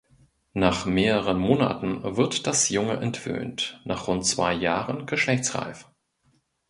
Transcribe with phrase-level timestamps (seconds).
[0.55, 5.91] Nach mehreren Monaten wird das Junge entwöhnt, nach rund zwei Jahren geschlechtsreif.